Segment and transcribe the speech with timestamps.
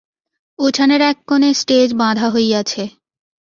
[0.59, 2.83] উঠানের এক কোণে স্টেজ বাঁধা হইয়াছে।